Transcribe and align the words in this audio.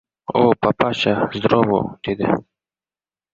—O, 0.39 0.41
papasha, 0.61 1.13
zdorovo!— 1.35 1.79
dedi. 2.05 2.27